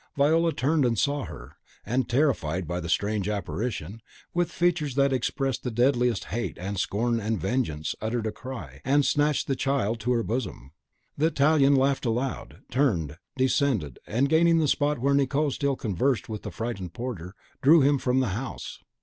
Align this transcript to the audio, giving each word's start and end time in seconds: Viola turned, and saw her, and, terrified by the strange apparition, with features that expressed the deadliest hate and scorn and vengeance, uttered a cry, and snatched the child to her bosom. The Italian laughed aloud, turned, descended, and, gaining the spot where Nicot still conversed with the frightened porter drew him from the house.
Viola 0.17 0.51
turned, 0.51 0.83
and 0.83 0.97
saw 0.97 1.25
her, 1.25 1.57
and, 1.85 2.09
terrified 2.09 2.67
by 2.67 2.79
the 2.79 2.89
strange 2.89 3.29
apparition, 3.29 4.01
with 4.33 4.51
features 4.51 4.95
that 4.95 5.13
expressed 5.13 5.61
the 5.61 5.69
deadliest 5.69 6.23
hate 6.33 6.57
and 6.57 6.79
scorn 6.79 7.19
and 7.19 7.39
vengeance, 7.39 7.93
uttered 8.01 8.25
a 8.25 8.31
cry, 8.31 8.81
and 8.83 9.05
snatched 9.05 9.45
the 9.45 9.55
child 9.55 9.99
to 9.99 10.11
her 10.11 10.23
bosom. 10.23 10.71
The 11.19 11.27
Italian 11.27 11.75
laughed 11.75 12.07
aloud, 12.07 12.63
turned, 12.71 13.19
descended, 13.37 13.99
and, 14.07 14.27
gaining 14.27 14.57
the 14.57 14.67
spot 14.67 14.97
where 14.97 15.13
Nicot 15.13 15.51
still 15.53 15.75
conversed 15.75 16.27
with 16.27 16.41
the 16.41 16.49
frightened 16.51 16.93
porter 16.93 17.35
drew 17.61 17.81
him 17.81 17.99
from 17.99 18.21
the 18.21 18.29
house. 18.29 18.79